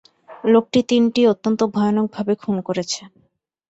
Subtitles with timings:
[0.43, 3.01] লোকটি তিনটি অত্যন্ত ভয়ানকভাবে খুন করেছে।